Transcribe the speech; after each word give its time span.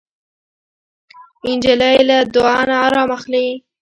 نجلۍ 1.53 1.97
له 2.09 2.17
دعا 2.35 2.59
نه 2.69 2.75
ارام 2.87 3.09
اخلي. 3.17 3.47